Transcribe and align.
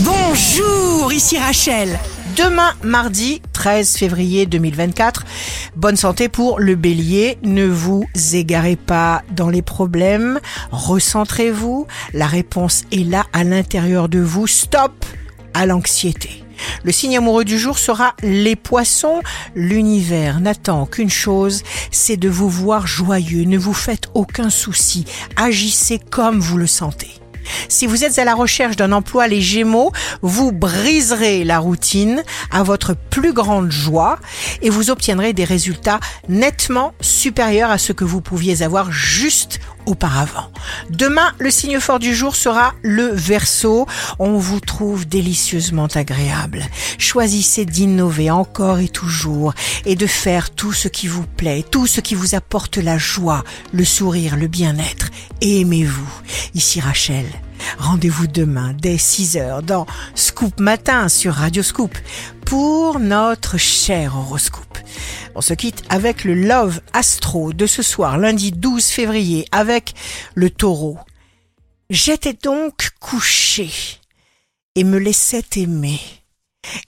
Bonjour, 0.00 1.12
ici 1.12 1.38
Rachel. 1.38 2.00
Demain, 2.36 2.72
mardi 2.82 3.40
13 3.52 3.96
février 3.96 4.44
2024, 4.44 5.24
bonne 5.76 5.96
santé 5.96 6.28
pour 6.28 6.58
le 6.58 6.74
bélier. 6.74 7.38
Ne 7.44 7.66
vous 7.66 8.04
égarez 8.32 8.74
pas 8.74 9.22
dans 9.30 9.48
les 9.48 9.62
problèmes, 9.62 10.40
recentrez-vous. 10.72 11.86
La 12.12 12.26
réponse 12.26 12.82
est 12.90 13.08
là 13.08 13.26
à 13.32 13.44
l'intérieur 13.44 14.08
de 14.08 14.18
vous. 14.18 14.48
Stop 14.48 15.04
à 15.54 15.64
l'anxiété. 15.64 16.42
Le 16.82 16.90
signe 16.90 17.16
amoureux 17.16 17.44
du 17.44 17.56
jour 17.56 17.78
sera 17.78 18.14
les 18.20 18.56
poissons. 18.56 19.22
L'univers 19.54 20.40
n'attend 20.40 20.86
qu'une 20.86 21.10
chose, 21.10 21.62
c'est 21.92 22.16
de 22.16 22.28
vous 22.28 22.50
voir 22.50 22.88
joyeux. 22.88 23.44
Ne 23.44 23.58
vous 23.58 23.74
faites 23.74 24.08
aucun 24.14 24.50
souci. 24.50 25.04
Agissez 25.36 26.00
comme 26.00 26.40
vous 26.40 26.56
le 26.56 26.66
sentez. 26.66 27.13
Si 27.74 27.88
vous 27.88 28.04
êtes 28.04 28.20
à 28.20 28.24
la 28.24 28.36
recherche 28.36 28.76
d'un 28.76 28.92
emploi, 28.92 29.26
les 29.26 29.40
Gémeaux, 29.40 29.90
vous 30.22 30.52
briserez 30.52 31.42
la 31.42 31.58
routine 31.58 32.22
à 32.52 32.62
votre 32.62 32.94
plus 32.94 33.32
grande 33.32 33.72
joie 33.72 34.20
et 34.62 34.70
vous 34.70 34.90
obtiendrez 34.90 35.32
des 35.32 35.42
résultats 35.42 35.98
nettement 36.28 36.94
supérieurs 37.00 37.72
à 37.72 37.78
ce 37.78 37.92
que 37.92 38.04
vous 38.04 38.20
pouviez 38.20 38.62
avoir 38.62 38.92
juste 38.92 39.58
auparavant. 39.86 40.52
Demain, 40.88 41.32
le 41.40 41.50
signe 41.50 41.80
fort 41.80 41.98
du 41.98 42.14
jour 42.14 42.36
sera 42.36 42.74
le 42.82 43.08
Verseau. 43.08 43.88
On 44.20 44.38
vous 44.38 44.60
trouve 44.60 45.04
délicieusement 45.04 45.88
agréable. 45.96 46.64
Choisissez 46.98 47.64
d'innover 47.64 48.30
encore 48.30 48.78
et 48.78 48.88
toujours 48.88 49.52
et 49.84 49.96
de 49.96 50.06
faire 50.06 50.50
tout 50.50 50.72
ce 50.72 50.86
qui 50.86 51.08
vous 51.08 51.26
plaît, 51.26 51.64
tout 51.68 51.88
ce 51.88 52.00
qui 52.00 52.14
vous 52.14 52.36
apporte 52.36 52.76
la 52.76 52.98
joie, 52.98 53.42
le 53.72 53.84
sourire, 53.84 54.36
le 54.36 54.46
bien-être. 54.46 55.08
Aimez-vous. 55.40 56.20
Ici 56.54 56.80
Rachel. 56.80 57.26
Rendez-vous 57.78 58.26
demain 58.26 58.74
dès 58.74 58.96
6h 58.96 59.62
dans 59.62 59.86
Scoop 60.14 60.60
Matin 60.60 61.08
sur 61.08 61.34
Radio 61.34 61.62
Scoop 61.62 61.96
pour 62.44 63.00
notre 63.00 63.58
cher 63.58 64.16
horoscope. 64.16 64.78
On 65.34 65.40
se 65.40 65.54
quitte 65.54 65.82
avec 65.88 66.24
le 66.24 66.34
Love 66.34 66.80
Astro 66.92 67.52
de 67.52 67.66
ce 67.66 67.82
soir, 67.82 68.18
lundi 68.18 68.52
12 68.52 68.84
février, 68.84 69.46
avec 69.52 69.94
le 70.34 70.50
taureau. 70.50 70.98
J'étais 71.90 72.34
donc 72.34 72.90
couché 73.00 73.70
et 74.76 74.84
me 74.84 74.98
laissait 74.98 75.44
aimer. 75.56 76.00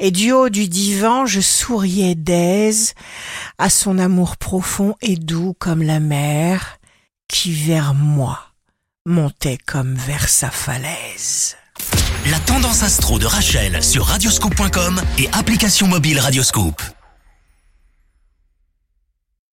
Et 0.01 0.11
du 0.11 0.33
haut 0.33 0.49
du 0.49 0.69
divan, 0.69 1.27
je 1.27 1.41
souriais 1.41 2.15
d'aise 2.15 2.95
à 3.59 3.69
son 3.69 3.99
amour 3.99 4.37
profond 4.37 4.95
et 5.03 5.17
doux 5.17 5.55
comme 5.59 5.83
la 5.83 6.01
mer 6.01 6.79
qui 7.29 7.53
vers 7.53 7.95
moi 7.95 8.56
montait 9.07 9.59
comme 9.65 9.95
vers 9.95 10.29
sa 10.29 10.51
falaise. 10.51 11.57
La 12.31 12.39
tendance 12.41 12.83
astro 12.83 13.19
de 13.19 13.27
Rachel 13.27 13.83
sur 13.83 14.05
radioscope.com 14.05 15.01
et 15.19 15.29
application 15.33 15.87
mobile 15.87 16.19
Radioscope. 16.19 16.83